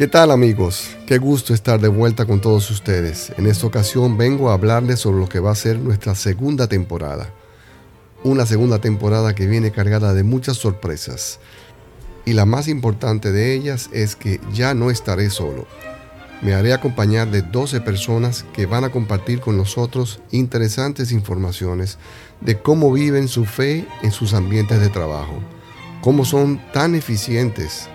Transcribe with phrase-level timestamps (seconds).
[0.00, 0.96] ¿Qué tal amigos?
[1.04, 3.34] Qué gusto estar de vuelta con todos ustedes.
[3.36, 7.28] En esta ocasión vengo a hablarles sobre lo que va a ser nuestra segunda temporada.
[8.24, 11.38] Una segunda temporada que viene cargada de muchas sorpresas.
[12.24, 15.66] Y la más importante de ellas es que ya no estaré solo.
[16.40, 21.98] Me haré acompañar de 12 personas que van a compartir con nosotros interesantes informaciones
[22.40, 25.40] de cómo viven su fe en sus ambientes de trabajo,
[26.00, 27.90] cómo son tan eficientes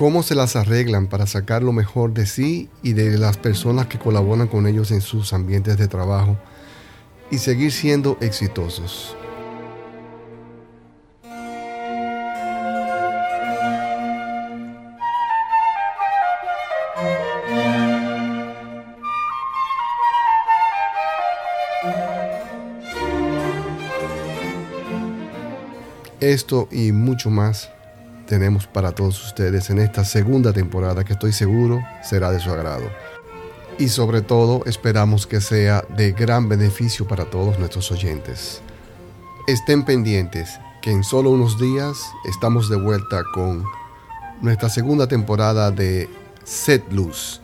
[0.00, 3.98] cómo se las arreglan para sacar lo mejor de sí y de las personas que
[3.98, 6.38] colaboran con ellos en sus ambientes de trabajo
[7.30, 9.14] y seguir siendo exitosos.
[26.20, 27.68] Esto y mucho más
[28.30, 32.88] tenemos para todos ustedes en esta segunda temporada que estoy seguro será de su agrado.
[33.76, 38.62] Y sobre todo esperamos que sea de gran beneficio para todos nuestros oyentes.
[39.48, 43.64] Estén pendientes que en solo unos días estamos de vuelta con
[44.40, 46.08] nuestra segunda temporada de
[46.44, 47.40] Set Luz.